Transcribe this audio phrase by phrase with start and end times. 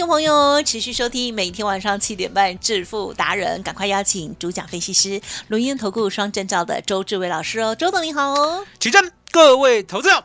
[0.00, 8.66] 听众朋友持续收听每天晚上七点半《致富达人》，赶快邀请主讲分析师轮源投顾双证照的周志伟老师哦，周总你好哦。
[8.78, 10.24] 起正，各位投资者，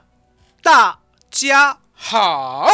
[0.64, 1.00] 大
[1.30, 2.70] 家好。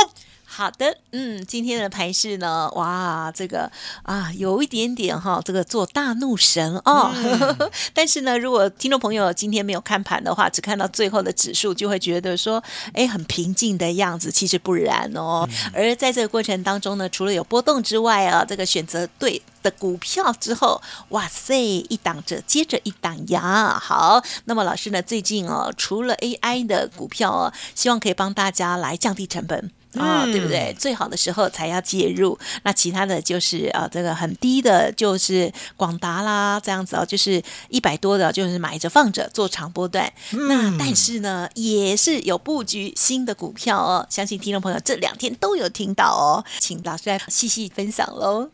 [0.62, 3.72] 好的，嗯，今天的盘势呢，哇，这个
[4.04, 7.12] 啊，有一点点哈，这个做大怒神哦。
[7.96, 14.32] 但是呢，如果听众朋友今天没有看盘的话，只看到最后的指数，就会觉得说，哎，很平静的样子。
[14.32, 15.50] 其实不然哦。
[15.74, 21.58] 而在这个过程当中呢，除了有波动之外啊，这个选择对的股票之后，哇塞，
[21.90, 23.80] 一档着接着一档呀。
[23.82, 29.72] 好，那么老师呢，最近哦，除了 AI 的股票哦，希望可以帮大家来降低成本。
[29.96, 30.74] 啊，对不对？
[30.78, 32.38] 最好的时候才要介入。
[32.64, 40.12] 那其他的就是啊，这个很低的，就是广达啦，这样子哦，就是一百多的，就是买着放着做长波段。
[40.32, 44.06] 那但是呢，也是有布局新的股票哦。
[44.10, 48.50] 相信听众朋友这两天都有听到哦，请老师来细细分享喽。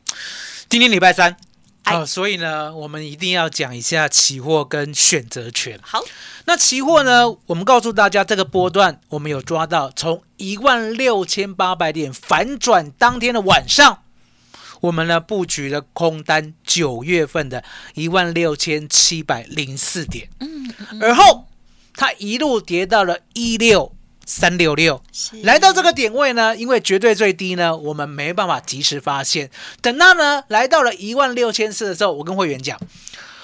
[0.69, 1.46] 今天礼拜三。
[1.87, 5.79] 好，所以呢，我们一定要讲一下期货跟选择权。
[5.81, 6.03] 好，
[6.45, 14.03] 那期货呢，我们告诉大家，这个波段我们有抓到，从一万六千八百点反转当天的晚上，
[14.81, 21.47] 我们呢布局了空单九月份的一万六千七百零四点，嗯，而后
[21.95, 23.96] 它一路跌到了一六。
[24.29, 25.01] 三六六
[25.43, 29.49] 来到这个点位呢，因为绝对最低呢，我们没办法及时发现。
[29.81, 32.77] 等到呢来到了一万六千四的时候，我跟会员讲，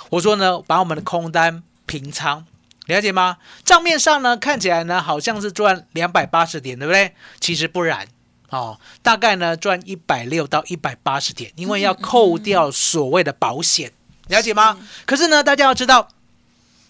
[0.09, 2.45] 我说呢，把我们的空单平仓，
[2.87, 3.37] 了解吗？
[3.63, 7.15] 账面上呢看起来呢好像是赚两百八十点，对不对？
[7.39, 8.05] 其实不然
[8.49, 13.93] 哦，大概呢赚一百六到一百八十点，因为要扣掉所谓的保险，
[14.27, 14.77] 了解吗？
[15.05, 16.09] 可是呢，大家要知道，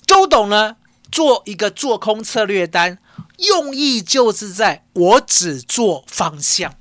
[0.08, 0.78] 周董呢
[1.12, 2.98] 做一个做空策略单。
[3.38, 6.74] 用意就是在我只做方向，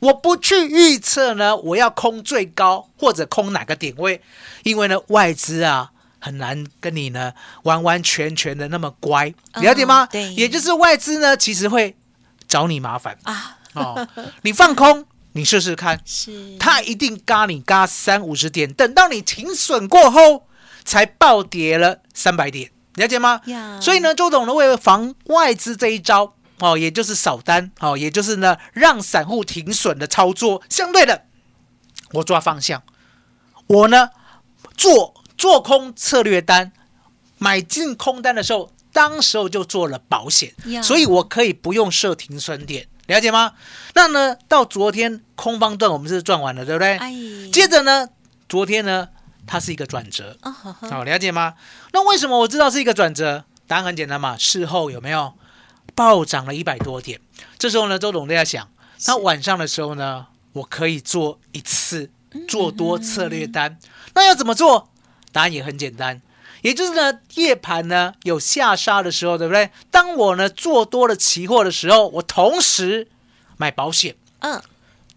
[0.00, 4.20] 我不去预测呢，我要空最高或者空哪个点位，
[4.62, 7.32] 因为呢外资啊很难跟你呢
[7.64, 10.06] 完完全全的那么乖，了解吗？
[10.06, 11.96] 对，也就是外资呢其实会
[12.48, 13.58] 找你麻烦啊。
[13.74, 14.08] 哦，
[14.42, 20.48] 你放空，你试试看，是，他一定嘎你嘎三五十点，等到你停损过后
[20.84, 22.72] 才暴跌了三百点。
[23.00, 23.40] 了解吗？
[23.80, 31.24] 所以呢，周董呢为了防外资这一招哦，也就是扫单哦，也就是呢让散户停损的操作，相对的，
[32.12, 32.82] 我抓方向，
[33.66, 34.10] 我呢
[34.76, 36.72] 做做空策略单，
[37.38, 40.52] 买进空单的时候，当时候就做了保险，
[40.82, 43.54] 所以我可以不用设停损点，了解吗？
[43.94, 46.98] 那呢到昨天空方段我们是赚完了，对不对？
[47.50, 48.10] 接着呢，
[48.46, 49.08] 昨天呢。
[49.50, 50.36] 它是一个转折，
[50.88, 51.54] 好了解吗？
[51.92, 53.44] 那为什么我知道是一个转折？
[53.66, 55.34] 答案很简单嘛，事后有没有
[55.96, 57.20] 暴涨了一百多点？
[57.58, 58.70] 这时候呢，周董都在想，
[59.06, 62.12] 那晚上的时候呢，我可以做一次
[62.46, 63.76] 做多策略单，
[64.14, 64.88] 那要怎么做？
[65.32, 66.22] 答案也很简单，
[66.62, 69.72] 也就是呢，夜盘呢有下杀的时候，对不对？
[69.90, 73.08] 当我呢做多了期货的时候，我同时
[73.56, 74.62] 买保险，嗯。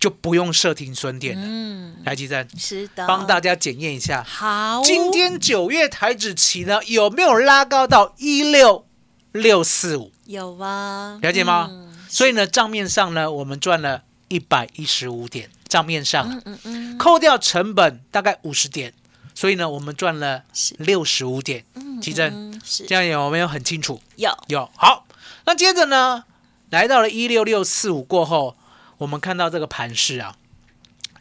[0.03, 1.41] 就不用设停损点了。
[1.47, 4.22] 嗯，台积站是的，帮大家检验一下。
[4.22, 8.86] 好，今天九月台指期呢有没有拉高到一六
[9.31, 10.12] 六四五？
[10.25, 11.72] 有啊，了解吗？
[12.10, 18.94] 所以呢，账面上呢，我们赚了一百一十五点，账面上，嗯嗯嗯，扣掉成本大概五十点，
[19.33, 20.44] 所以呢，我们赚了
[20.80, 21.63] 六十五点。
[21.75, 24.01] 嗯，奇珍，这样有没有很清楚？
[24.18, 24.69] 有有。
[24.75, 25.06] 好，
[25.45, 26.25] 那接着呢，
[26.72, 28.57] 来到了一六六四五过后。
[28.98, 30.36] 我们看到这个盘势啊，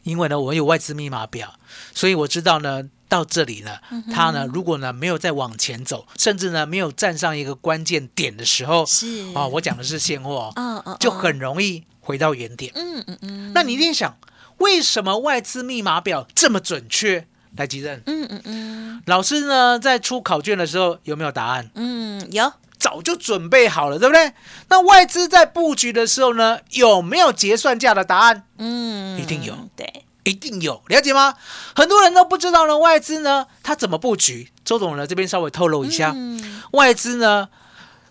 [0.03, 1.55] 因为呢，我有外资密码表，
[1.95, 3.79] 所以我知道呢，到这里呢，
[4.13, 12.73] 它呢，如果呢没有再往前走，甚至呢没有站上一个关键点的时候，是啊，我讲的是现货，嗯嗯，就很容易回到原点。
[12.75, 13.53] 嗯嗯嗯。
[13.55, 14.17] 那你一定想，
[14.59, 17.27] 为什么外资密码表这么准确？
[17.55, 21.71] 来，吉任，嗯嗯嗯，老师呢在出考卷的时候有没有答案？
[21.75, 22.51] 嗯，有。
[22.83, 24.33] 早早就准备好了，对不对？
[24.69, 28.45] 那外资在布局的时候呢，有没有结算价的答案？
[28.59, 31.35] 嗯，一定有对，一定有，了解吗？
[31.77, 34.51] 很多人都不知道呢，外资呢它怎么布局？
[34.65, 37.49] 周总呢这边稍微透露一下，嗯外资呢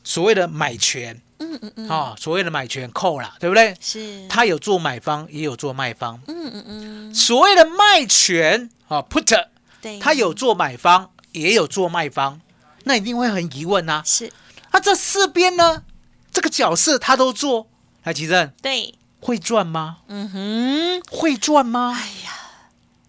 [0.04, 3.76] 所谓的买权嗯嗯嗯，啊、所谓的买权扣啦，对不对？
[3.82, 6.20] 是，他有做买方，也有做卖方。
[6.28, 9.48] 嗯嗯嗯，所谓的卖权啊，put，
[9.82, 12.40] 对，他有做买方，也有做卖方，
[12.86, 14.32] 那一定会很疑问呐、是，
[14.72, 15.84] 那、这四边呢，
[16.32, 17.68] 这个角色他都做，
[18.04, 19.98] 来，奇正对，会赚吗？
[20.08, 21.96] 嗯哼，会赚吗？
[21.96, 22.32] 哎呀，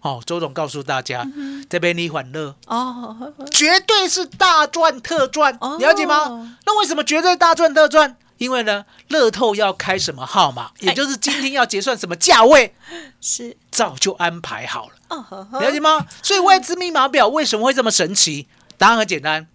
[0.01, 6.57] 哦，周总告诉大家，嗯这边你欢乐，哦，绝对是大赚特赚，哦了解吗？
[6.65, 8.17] 那为什么绝对大赚特赚？
[8.37, 12.75] 因为呢，乐透要开什么号码，也就是今天要结算什么价位，
[13.21, 14.93] 是，早就安排好了。
[15.09, 16.05] 哦呵呵，了解吗？
[16.21, 18.47] 所以外资密码表为什么会这么神奇？
[18.77, 19.47] 答案很简单，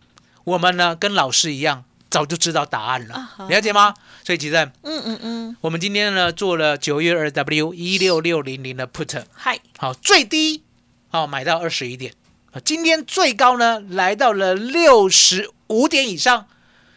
[0.45, 3.95] 我们呢跟老师一样，早就知道答案了啊，了解吗？
[4.25, 10.63] 所以其实嗯嗯嗯，我们今天呢做了九月二 W 一六六零零的 put，嗨，好，最低
[11.09, 12.15] 好买到二十一点，
[12.53, 16.47] 啊今天最高呢来到了六十五点以上，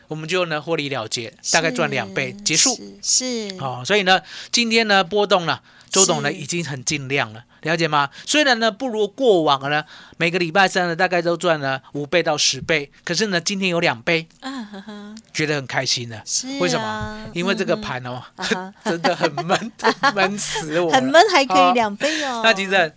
[0.07, 2.75] 我们就呢获利了结，大概赚两倍结束。
[3.01, 4.21] 是，是，哦，所以呢，
[4.51, 8.09] 今天呢波动了，周董呢已经很尽量了，了解吗？
[8.25, 9.83] 虽然呢不如过往呢，
[10.17, 16.19] 每个礼拜三呢大概都赚了五倍到十倍，可是呢今天有两倍，啊呵呵，觉得很开心呢。
[16.25, 17.31] 是为什啊么？
[17.33, 18.21] 因为这个嗯盘哦，
[18.85, 19.71] 真的很闷，
[20.15, 20.95] 闷死我了。
[20.95, 22.41] 很闷，还可以哦两倍哦。
[22.43, 22.93] 那其实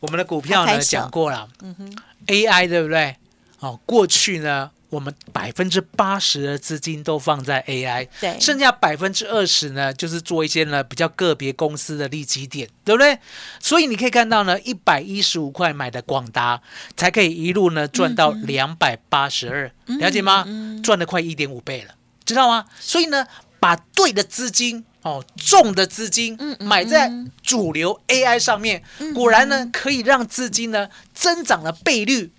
[0.00, 3.16] 我们的股票呢讲过了嗯哼，，AI 对不对？
[3.60, 13.18] 哦，过去呢我们百分之八十的资金都放在 AI，对剩下百分之二十呢，就是做一些呢比较个别公司的利基点，对不对？
[13.58, 16.60] 所以你可以看到呢，一百一十五块买的广达，
[16.94, 20.46] 才可以一路呢赚到两百八十二，了解吗？
[20.84, 21.94] 赚了快一点五倍了，
[22.26, 22.66] 知道吗？
[22.78, 23.26] 所以呢，
[23.58, 24.84] 把对的资金。
[25.02, 27.10] 哦，重的资金买在
[27.42, 28.80] 主流 AI 上面，
[29.12, 32.30] 果然呢可以让资金呢增长的倍率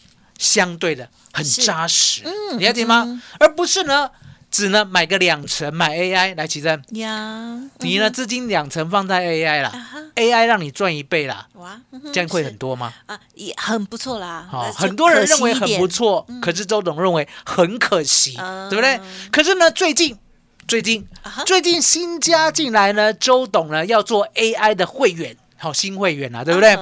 [0.44, 2.22] 相对的很扎实，
[2.58, 3.22] 你了解吗？
[3.40, 4.10] 而不是呢
[4.52, 11.48] 只能买个两成买 AI 来，奇珍，呀，你呢资金两成放在 AI 啦啊，AI 让你赚一倍啦，
[12.14, 12.94] 这样会很多吗？
[13.08, 14.46] 啊，也很不错啦。
[14.52, 19.00] 好、很多人认为很不错，可是周董认为很可惜，嗯对不对？
[19.32, 20.16] 可是呢，最近
[20.68, 21.08] 最近、
[21.46, 26.78] 最近新加进来呢，周董呢要做 AI 的会员，好、新会员啊，对不对？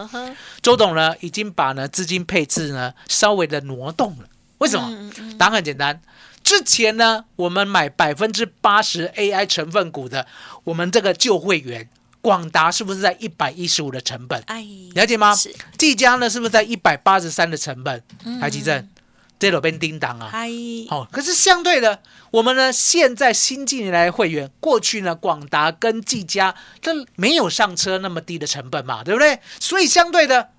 [0.63, 4.25] 周董呢已经把呢资金配置呢稍微的挪动了，
[4.57, 4.89] 为什么？
[5.17, 6.01] 嗯答案很简单。
[6.43, 10.25] 之前呢，我们买百分之八十 AI 成分股的，
[10.63, 11.87] 我们这个旧会员
[12.19, 14.41] 广达是不是在一百一十五的成本？
[14.47, 15.53] 哎，了解吗是？
[15.77, 18.03] 技嘉呢是不是在一百八十三的成本？
[18.39, 18.89] 台积电
[19.41, 20.47] 这里边叮当啊，嗨，
[20.87, 29.39] 好、可是相对的，我们呢现在新进来的会员，过去呢广达跟技嘉这没有上车那么低的成本嘛，对不对？
[29.59, 30.49] 所以相对的，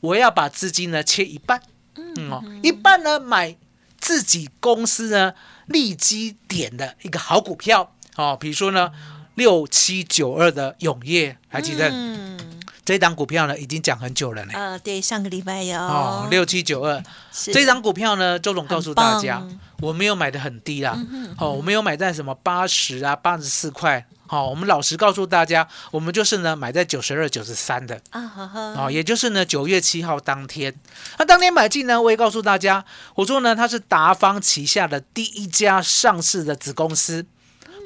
[0.00, 1.62] 我要把资金呢切一半，
[1.94, 3.56] 嗯哦，一半呢买
[4.00, 5.34] 自己公司呢
[5.66, 8.90] 利基点的一个好股票哦，比如说呢
[9.36, 12.53] 六七九二的永业，还记得、嗯，
[12.84, 14.52] 这档股票呢已经讲很久了呢。
[14.54, 15.78] 呃，对，上个礼拜有。
[15.78, 17.02] 哦，六七九二。
[17.32, 17.52] 是。
[17.52, 19.42] 这张股票呢，周总告诉大家，
[19.80, 20.94] 我没有买的很低啦，
[21.38, 30.74] 哦，我没有买在什么八十啊、八十四块，好、我们老实告诉大家，我们就是呢买在九十二、九十三的，啊也就是呢九月七号当天，
[31.18, 37.24] 那当天买进呢，我也告诉大家，我说呢它是达方旗下的第一家上市的子公司。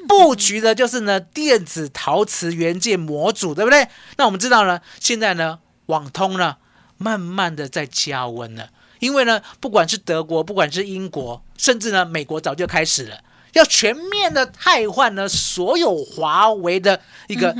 [0.09, 3.87] 布局的就是呢电子陶瓷元件模组，对不对？
[4.17, 6.57] 那我们知道呢，现在呢网通呢
[6.97, 13.19] 慢慢的在加温了，因为呢不管是德国，不管是英国，甚至呢美国早就开始了，
[13.53, 17.55] 要全面的汰换呢所有华为的一个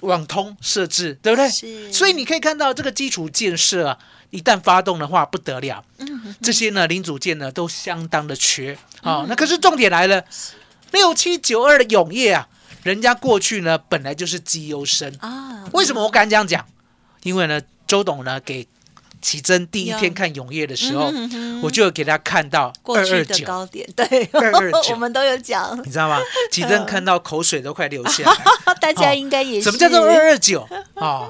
[0.00, 1.48] 网通设置，对不对？
[1.90, 3.98] 所以你可以看到这个基础建设啊，
[4.28, 5.82] 一旦发动的话不得了，
[6.42, 8.76] 这些呢零组件呢都相当的缺。
[9.02, 10.22] 啊、那可是重点来了，
[10.92, 12.48] 六七九二的永业啊，
[12.82, 16.64] 人家过去呢本来就是绩优生，啊，为什么我敢这样讲？
[17.22, 18.66] 因为呢，周董呢给
[19.20, 26.20] 奇珍第一天看永业的时候，嗯哼哼我就有给他看到二二九，高点，对，二二九 我们都有讲，你知道吗？
[26.52, 28.74] 奇珍看到口水都快流下来。
[28.80, 29.64] 大家应该也是。
[29.64, 30.68] 什么叫做二二九？
[30.94, 31.28] 啊，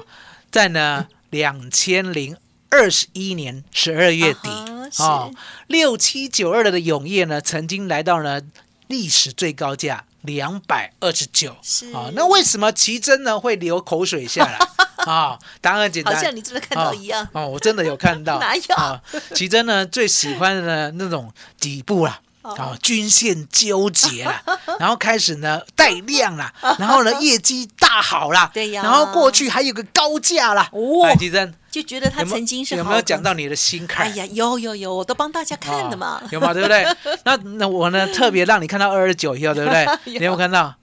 [0.51, 2.37] 在呢两千零
[2.69, 5.31] 二十一年十二月底啊哦，
[5.65, 8.39] 六七九二的永业呢，曾经来到呢
[8.87, 11.55] 历史最高价两百二十九。
[11.61, 14.57] 是啊，那为什么奇珍呢会流口水下来？
[15.05, 17.23] 啊，答案很简单，好像你真的看到一样。
[17.31, 17.41] 哦。
[17.43, 18.39] 哦，我真的有看到。
[18.41, 19.01] 哪有啊？
[19.35, 22.19] 奇珍呢最喜欢的呢那种底部啦。
[22.41, 24.41] 啊，均线纠结啦，
[24.79, 34.07] 然后开始呢带量啦，然后呢业绩大好啦，对呀然后过去还有个高价啦，哦哎，吉珍就觉得它有没有曾经是有没有讲到你的心坎？
[34.07, 36.27] 哎呀，有有有，我都帮大家看的嘛哦。
[36.31, 36.53] 有吗？
[36.53, 36.85] 对不对？
[37.25, 39.85] 那那我呢特别让你看到二十九以后，对不对？
[40.05, 40.73] 你有没有看到？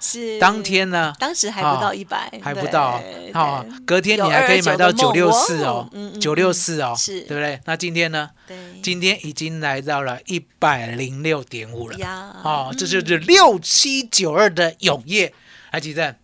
[0.00, 5.90] 是当天呢当时还不到一百，还不到对哦，隔天你有还可以买到九六四哦
[6.20, 7.60] 九六四哦，是对不对？
[7.64, 8.30] 那今天呢？
[8.46, 11.98] 对今天已经来到了一百零六点五了。
[11.98, 15.34] 呀，哦，这就是六七九二的永业。
[15.72, 16.14] 来，吉正，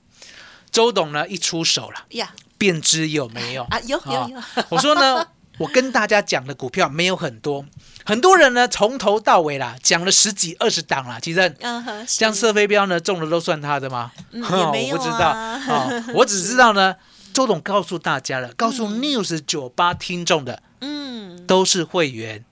[0.71, 2.33] 周董呢一出手了，呀
[2.65, 5.27] 便知有没有啊，有有哦有， 我说呢，
[5.59, 7.65] 我跟大家讲的股票没有很多，
[8.05, 11.55] 很多人呢从头到尾啦讲了十几二十档啦，其实。
[11.61, 14.11] 嗯哼，像是射飞镖呢，中了都算他的吗？
[14.33, 16.97] 我不知道 啊哦，我只知道呢，
[17.35, 22.45] 周董告诉大家了，告诉 News 九八听众的嗯都是会员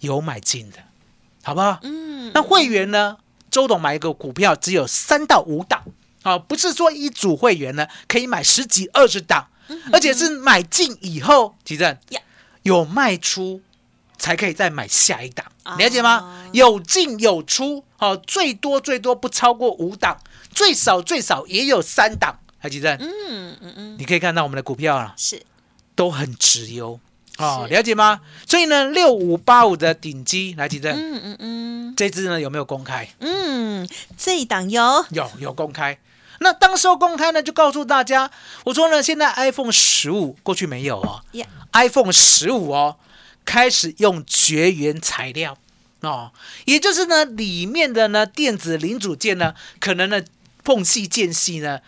[0.00, 0.78] 有买进的，
[1.42, 1.78] 好不好？
[1.82, 3.16] 嗯，那会员呢？
[3.50, 5.84] 周董买一个股票只有三到五档，
[6.24, 9.46] 啊，不是说一组会员呢可以买十几二十档，
[9.92, 11.96] 而且是买进以后，吉正
[12.62, 13.60] 有卖出
[14.18, 16.48] 才可以再买下一档，啊了解吗？
[16.52, 20.18] 有进有出，哦，最多最多不超过五档，
[20.50, 25.42] 最少最少也有三档，还吉正，嗯嗯嗯，你可以看到我们的股票啊，是
[25.94, 26.98] 都很直优。
[27.38, 28.20] 哦，了解吗？
[28.46, 33.08] 所以呢，六五八五的顶基来吉正，嗯嗯嗯这支呢有没有公开？
[33.18, 35.98] 嗯，这一档有有有公开。
[36.44, 38.30] 那当时候公开呢，就告诉大家，
[38.64, 42.96] 我说呢，现在 iPhone 十五过去没有哦呀，，iPhone 十五哦，
[43.46, 45.56] 开始用绝缘材料
[46.00, 46.30] 哦，
[46.66, 50.22] 也就是呢，里面的呢电子零组件呢，可能呢
[50.62, 51.80] 缝隙间隙呢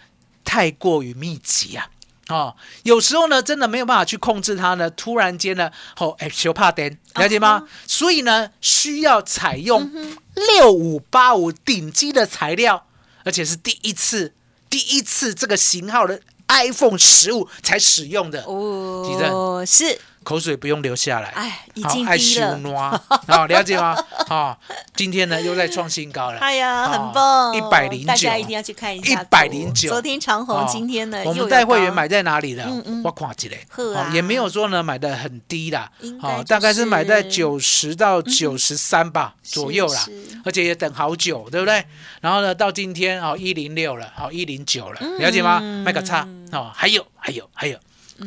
[0.42, 1.90] 太过于密集啊。
[2.28, 4.90] 哦，有时候呢，真的没有办法去控制它呢。
[4.90, 7.68] 突然间呢，哦，哎，修怕灯，了解吗？
[7.86, 9.88] 所以呢，需要采用
[10.34, 12.86] 六五八五顶级的材料，
[13.22, 14.34] 而且是第一次，
[14.68, 21.28] 第一次这个型号的 iPhone 十五才使用的，哦，是，口水不用流下来。
[21.28, 23.96] 哎，已经低了，挪，好了解吗？
[24.26, 24.58] 好，
[24.96, 26.38] 今天呢又在创新高了。
[26.40, 28.06] 哎呀，哦很棒，一百零九。
[28.08, 29.22] 大家一定要去看一下。
[29.22, 29.88] 一百零九。
[29.88, 32.64] 昨天长虹，哦今天呢，我们带会员买在哪里的？
[32.64, 33.02] 嗯嗯。
[33.04, 34.10] 我看起来，呵啊。
[34.12, 35.88] 也没有说呢买的很低啦。
[36.00, 40.06] 应，该哦，就大概是买在九十到九十三吧左右啦。
[40.44, 41.84] 而且也等好久，对不对？
[42.20, 45.60] 然后呢，到今天哦一零六了，好一零九了，了解吗？
[45.60, 46.26] 卖个差。
[46.50, 47.78] 哦，还有还有还有，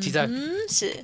[0.01, 0.25] 记得。
[0.27, 1.03] 嗯，是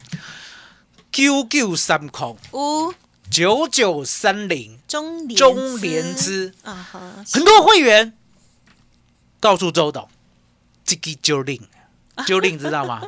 [1.16, 2.94] 九九三空五
[3.32, 6.54] 九九三零中联中联资。
[6.62, 7.00] 啊哈，
[7.32, 8.12] 很多会员
[9.40, 10.10] 告诉周董，
[10.84, 11.62] 这个九令，
[12.28, 13.02] 九令知道吗？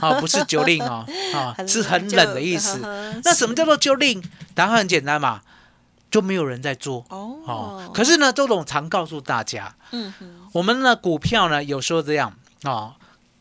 [0.00, 1.04] 啊， 不是九令哦，
[1.34, 2.78] 啊、 是很冷的意思。
[3.24, 4.22] 那什么叫做九令？
[4.54, 5.42] 答案很简单嘛，
[6.08, 7.04] 就没有人在做。
[7.08, 10.14] 哦哦，可是呢，周董常告诉大家，嗯，
[10.52, 12.94] 我们呢股票呢有时候这样哦，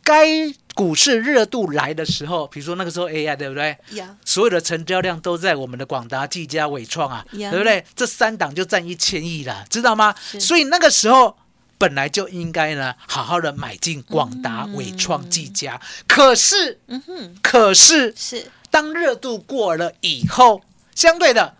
[0.09, 0.25] 该
[0.73, 3.77] 股市热度来的时候，比如说那个时候 AI 对不对？
[3.91, 7.85] 呀，所有的成交量都在我们的广达、技嘉、伟创啊，呀对不对？
[7.95, 10.15] 这三档就占一千亿了，知道吗？
[10.39, 11.37] 所以那个时候
[11.77, 15.79] 本来就应该呢，好好的买进广达、伟创、技嘉。
[16.07, 20.61] 可是，嗯哼，可是是当热度过了以后，
[20.95, 21.55] 相对的，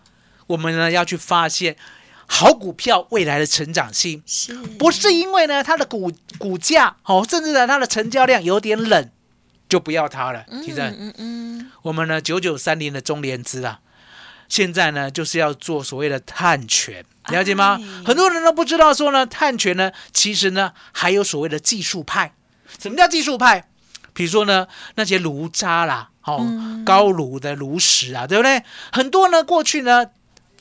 [0.48, 1.76] 我们呢要去发现
[2.32, 4.22] 好股票未来的成长性。
[4.24, 9.10] 是，不是因为呢它的股股价哦，甚至呢它的成交量有点冷，
[9.68, 10.44] 就不要它了。
[10.64, 13.80] 其实、嗯嗯我们呢九九三零的中联资啊，
[14.48, 17.80] 现在呢就是要做所谓的碳权，了解吗？
[17.82, 22.32] 哎很多人都不知道说呢，碳权呢其实呢还有所谓的技术派。
[22.78, 23.68] 什么叫技术派？
[24.12, 26.46] 比如说呢那些炉渣啦，哦、
[26.86, 28.62] 高炉的炉石啊，对不对？
[28.92, 30.06] 很多呢过去呢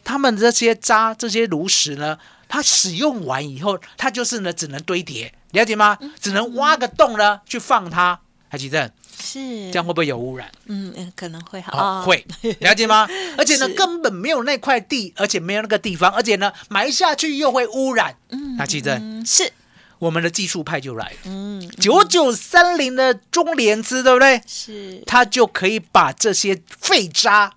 [0.09, 5.95] 他们这些渣这些炉石呢，它使用完以后，它就是呢只能堆叠，了解吗？
[6.19, 8.19] 只能挖个洞呢去放它。
[8.47, 8.89] 海奇正
[9.21, 9.37] 是
[9.69, 10.51] 这样会不会有污染？
[10.65, 12.25] 嗯嗯，可能会好会，
[12.59, 13.07] 了解吗？
[13.37, 18.17] 而且呢，根本没有那块地，而且没有那个地方，而且呢，埋下去又会污染。
[18.29, 19.53] 嗯，海奇正嗯是，
[19.99, 24.41] 我们的技术派就来了，嗯九九三零的中联资，对不对？
[24.47, 27.53] 是，它就可以把这些废渣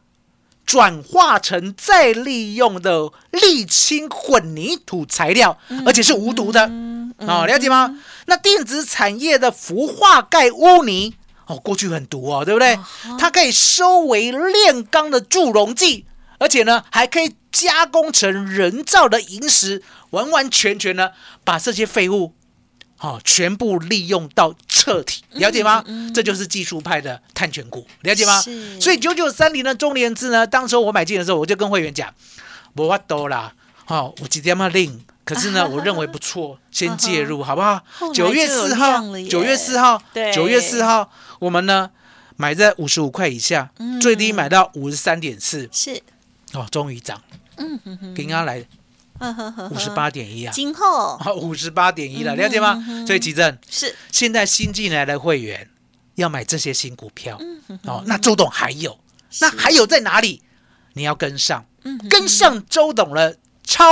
[0.64, 6.66] 转化成再利用的沥青混凝土材料，而且是无毒的。
[6.66, 7.98] 嗯哦，了解吗？
[8.26, 11.14] 那电子产业的氟化钙污泥，
[11.46, 12.78] 哦，过去很毒哦，对不对？
[13.18, 16.06] 它可以收为炼钢的助溶剂，
[16.38, 21.10] 而且呢，还可以加工成人造的萤石，完完全全呢，
[21.44, 22.32] 把这些废物。
[23.02, 25.84] 哦，全部利用到彻底，了解吗？
[26.14, 28.40] 这就是技术派的探权股，了解吗？
[28.40, 28.80] 是。
[28.80, 32.14] 所以九九三零的中联资呢，当时候我买进的时候，我就跟会员讲，
[32.76, 33.52] 我法多啦，
[33.84, 35.04] 好、我几点要令？
[35.24, 37.82] 可是呢， 我认为不错，先介入好不好？
[38.14, 41.90] 九月四号九月四号对，九月四号，我们呢
[42.36, 44.00] 买在五十五块以下，嗯。
[44.00, 46.00] 最低买到五十三点四，是，
[46.52, 47.20] 哦，终于涨，
[47.56, 48.64] 嗯哼哼，刚刚来
[49.70, 51.16] 五十八点一啊，今后。
[51.16, 52.82] 啊，五十八点一了，嗯了解吗？
[53.06, 53.94] 所以吉正，是。
[54.10, 55.68] 现在新进来的会员
[56.16, 57.38] 要买这些新股票。
[57.84, 58.98] 哦，那周董还有，
[59.40, 60.42] 那还有在哪里？
[60.94, 61.64] 你要跟上，
[62.10, 63.84] 跟上周董的超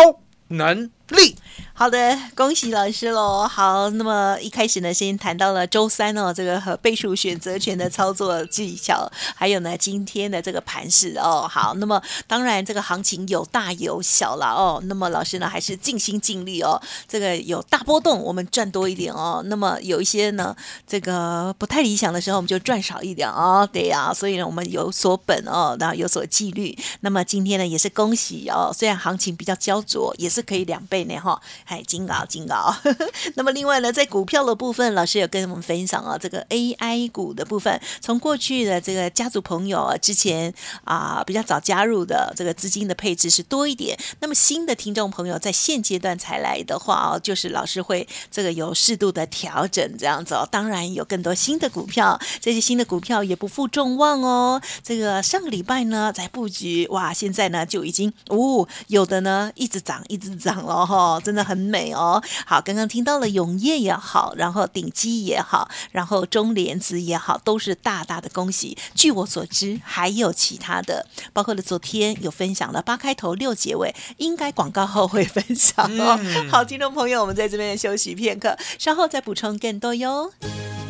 [0.48, 1.36] 能力。
[1.80, 3.48] 好的，恭喜老师喽！
[3.48, 11.48] 好，那么一开始呢，先谈到了周三哦，这个和倍数选择权的操作技巧，还有呢今天的这个盘势哦。
[11.50, 14.78] 好，那么当然这个行情有大有小啦哦。
[14.84, 19.42] 那么老师呢还是尽心尽力哦，这个有大波动我们赚多一点哦。
[19.46, 20.54] 那么有一些呢
[20.86, 23.66] 这个不太理想的时候，我们就赚少一点哦。
[23.72, 26.76] 对呀、所以呢我们有所本哦，然后有所纪律。
[27.00, 31.40] 那么今天呢也是恭喜哦，虽然行情比较焦灼，也是可以两倍呢哈。
[31.70, 32.74] 哎，金高金高。
[33.36, 43.96] 那么另外呢，在股票的部分，老师有跟我们分享啊，这个 AI 股的部分，从过去的这个家族朋友啊，之前啊比较早加入的这个资金的配置是多一点。
[44.18, 50.48] 那么新的听众朋友在现阶段才来的话哦，就是老师会这个有适度的调整这样子哦。
[50.50, 54.60] 当然有更多新的股票，这些新的股票也不负众望哦。
[54.82, 62.22] 这个上个礼拜呢在布局，哇，现在呢就已经哦，有的呢一直涨一直涨了哈、真的很美哦。
[62.46, 68.76] 好，刚刚听到了永业也好，然后顶基也好，然后中联子也好，都是大大的恭喜。
[68.94, 76.18] 据我所知，还有其他的，包括了昨天有分享了八开头六结尾，应该广告后会分享哦。
[76.50, 80.32] 好，听众朋友，我们在这边休息片刻，稍后再补充更多哟。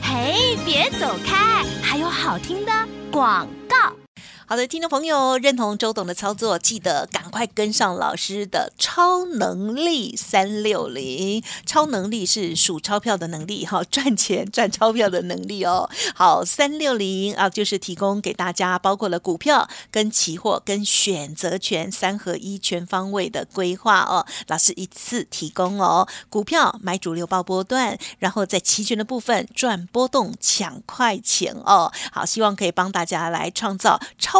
[0.02, 2.72] 嘿，别走开，还有好听的
[3.10, 3.99] 广告。
[4.50, 11.40] 好的，听众朋友，认同周董的操作，记得赶快跟上老师的超能力三六零。
[11.64, 15.88] 超能力是数钞票的能力，哈， 赚钱赚钞票的能力哦。
[16.16, 24.26] 好，三六零啊，就是提供给大家，包括了股票、跟期货、跟选择权三合一全方位的规划哦。
[24.48, 31.92] 老师一次提供哦，股票买主流报波段，然后在期权的部分赚波动抢快钱哦。
[32.10, 34.39] 好，希望可以帮大家来创造超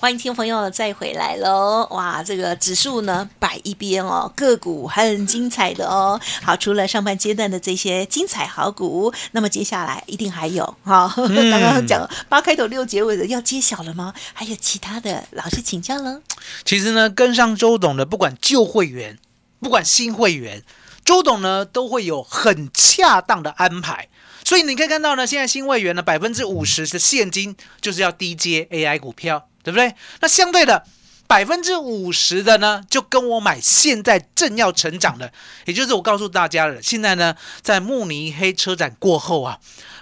[0.00, 1.84] 欢迎听众朋友再回来喽！
[1.90, 6.20] 哇，这个指数呢摆一边哦，个股很精彩的哦。
[6.40, 11.12] 好，除了上半阶段的这些精彩好股，那么接下来一定还有哈。
[11.16, 14.14] 刚刚讲八开头六结尾的要揭晓了吗？
[14.32, 16.22] 还有其他的，老师请教了。
[16.64, 19.18] 其实呢，跟上周董的，不管旧会员，
[19.58, 20.62] 不管新会员，
[21.04, 24.06] 周董呢都会有很恰当的安排。
[24.44, 29.94] 所以你可以看到呢，现在新会员呢，百分之五十的现金就是要低接 AI 股票，对不对？
[30.20, 30.82] 那相对的
[31.26, 35.30] 百分之五十的呢，就跟我买现在正要成长的，
[35.66, 39.58] 也就是我告诉大家了，现在呢，在慕尼黑车展过后啊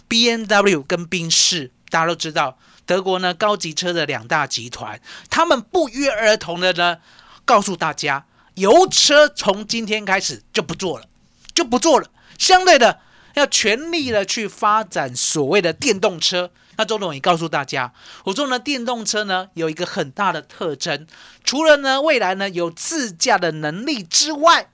[0.07, 6.99] ，B N W 跟宾士，大家都知道，德国呢高级车的两大集团，他们不约而同的呢，
[7.45, 8.25] 告诉大家，
[8.55, 11.07] 油车从今天开始就不做了，
[11.53, 12.09] 就不做了。
[12.39, 13.01] 相对的，
[13.35, 16.53] 要全力的去发展所谓的电动车。
[16.77, 17.93] 那周董也告诉大家，
[18.25, 21.07] 我说呢，电动车呢有一个很大的特征，
[21.45, 24.71] 除了呢未来呢有自驾的能力之外，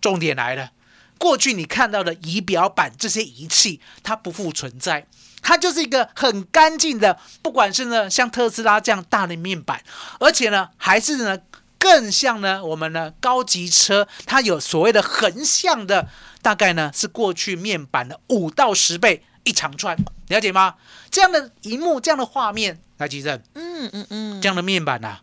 [0.00, 0.70] 重点来了，
[1.18, 5.06] 过去你看到的仪表板这些仪器，它不复存在。
[5.46, 9.82] 它就是一个很干净的，不管是呢像特斯拉这样大的面板，
[10.18, 11.38] 而且呢还是呢
[11.78, 16.08] 更像呢我们呢高级车，它有所谓的横向的，
[16.40, 19.96] 大概呢是过去面板的五到十倍一长串，
[20.28, 20.74] 了解吗？
[21.10, 25.18] 这样的荧幕，这样的画面，来吉正，嗯嗯嗯，这样的面板呐、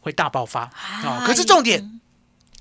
[0.00, 0.72] 会大爆发啊
[1.04, 1.22] 哦。
[1.26, 2.00] 可是重点，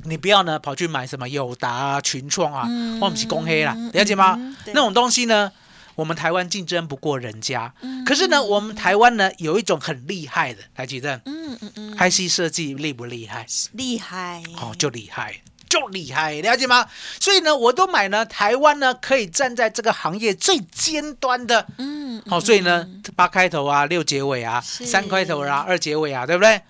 [0.06, 4.36] 你不要呢跑去买什么友达啊、群创啊，嗯或者是公黑啦，了解吗？
[4.38, 5.52] 嗯那种东西呢，
[5.96, 7.74] 我们台湾竞争不过人家。
[7.82, 13.46] 嗯可是呢，我们台湾呢有一种很厉害的，来吉正嗯嗯嗯，，IC 设计厉不厉害？
[13.74, 15.41] 厉害哦，就厉害。
[15.71, 16.86] 就厉害，了解吗？
[17.17, 26.62] 所以呢，我都买呢，台湾呢可以站在这个行业最尖端的，嗯，好、所以呢，八开头啊，六结尾啊，三开头啊，二结尾啊，对不对？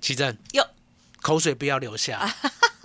[0.00, 0.66] 奇正，哟，
[1.20, 2.18] 口水不要流下，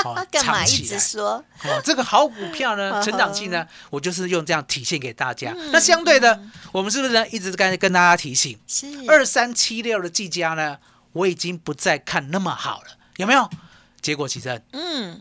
[0.03, 1.43] 好 干嘛一直说？
[1.63, 5.51] 哦，这个好股票呢，嗯 成长性呢，我就是用这样体现给大家。
[5.71, 6.39] 那相对的，
[6.71, 8.85] 我们是不是呢一直跟跟大家提醒，是。
[9.07, 10.77] 二三七六的技嘉呢，
[11.13, 13.49] 我已经不再看那么好了，有没有？
[13.99, 15.19] 结果其实嗯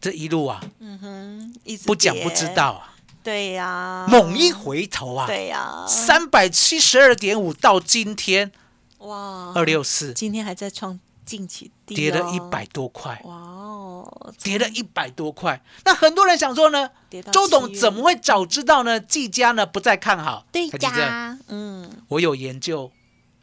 [0.00, 1.54] 这一路啊，嗯哼，
[1.86, 8.52] 不讲不知，道啊，对呀，猛一回头啊，对呀，三百七十二点五到今天
[8.98, 15.60] 哇，二六四，今天还在创近期低、哦，跌了一百，多块，哇哦，跌了一百多块。
[15.84, 16.88] 那很多人想说呢，
[17.32, 18.98] 周董怎么会早知道呢？
[19.00, 19.66] 技嘉呢？
[19.66, 20.46] 不再看好？
[20.52, 21.90] 对呀，嗯。
[22.08, 22.90] 我有研究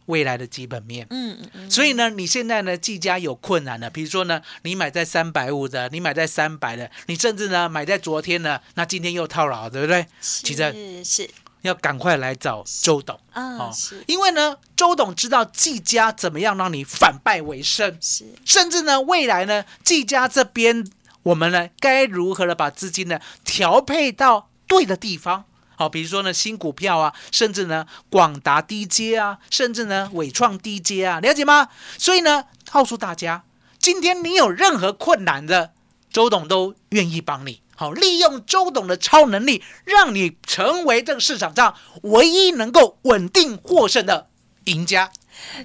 [0.06, 1.06] 未来的基本面。
[1.10, 3.90] 嗯嗯嗯，所以呢，你现在呢，技嘉有困难了。
[3.90, 10.06] 比如说呢，你买在三百五的，你买在三百的，你甚至呢买在昨天呢，那今天又套牢，对不对？
[10.22, 11.30] 其实是是
[11.62, 20.86] 要赶快来找周董啊，是因为呢，周董知道技家怎么样让你反败为胜，是甚至呢，未来呢，技嘉这边
[21.24, 25.46] 我们呢该如何的把资金呢调配到对的地方。
[25.78, 31.70] 好，比如说呢，新股票啊，甚至呢，广达低阶啊，甚至呢，伟创低阶啊，了解吗？
[31.98, 33.44] 所以呢，告诉大家，
[33.78, 35.74] 今天你有任何困难的，
[36.12, 37.62] 周董都愿意帮你。
[37.76, 44.30] 好，利用周董的超能力，让你成为这个市场上唯一能够稳定获胜的
[44.64, 45.12] 赢家。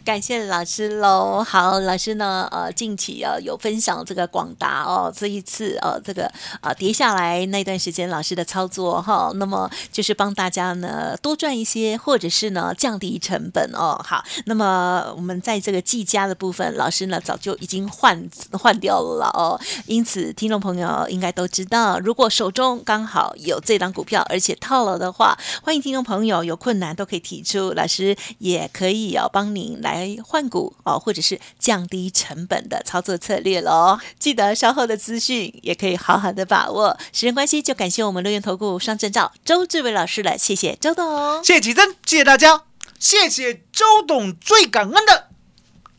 [0.04, 1.42] 感谢老师喽。
[1.42, 6.30] 好，老师呢，呃，近期呃有分享这个广达哦，这一次呃这个
[6.60, 14.00] 呃跌下来那段时间老师的操作哈，那么就是帮大家呢多赚一些，或者是呢降低成本哦。
[14.04, 33.98] 好，那么我们在这个技嘉的部分，老师呢早就已经换换掉了哦，因此听众朋友应该都知道，如果手中刚好有这档股票，而且套了的话，欢迎听众朋友有困难都可以提出，老师也可以哦帮你您来换股哦，或者是降低成本的操作策略喽。
[34.18, 36.96] 记得稍后的资讯也可以好好的把握。
[37.12, 41.44] 时间关系，就感谢我们乐园投顾双证照周志伟老师了，谢谢周董。
[41.44, 42.62] 谢谢奇珍，谢谢大家，
[42.98, 45.28] 谢谢周董，最感恩的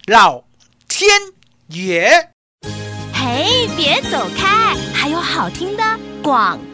[0.08, 0.44] 老
[0.88, 1.10] 天
[1.68, 2.32] 爷。
[3.14, 5.84] 嘿，别走开，还有好听的
[6.24, 6.71] 广告。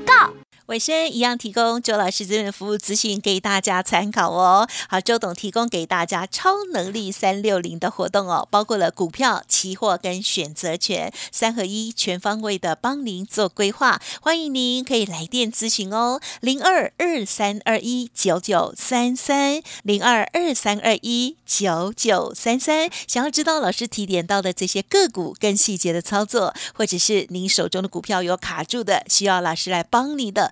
[0.67, 4.67] 尾声一样提供周老师这边的服务资讯给大家参考哦。
[4.89, 14.01] 好，周董提供给大家超能力三六零的活动哦，包括了股票、期货跟选择权三合一，全方位的帮您做规划。
[14.21, 22.89] 欢迎您可以来电咨询哦，零二二三二一九九三三零二二三二一九九三三。
[23.07, 30.51] 想要知道老师提点到的这些个股跟细节的操作，或者是您手中的股票有卡住的，需要老师来帮你的。